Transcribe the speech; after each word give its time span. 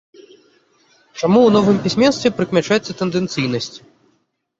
Чаму 1.19 1.39
ў 1.41 1.51
новым 1.55 1.77
пісьменстве 1.83 2.31
прыкмячаецца 2.39 2.91
тэндэнцыйнасць? 3.03 3.71